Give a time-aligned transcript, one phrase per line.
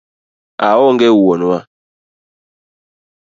[0.67, 1.57] Aonge wuonwa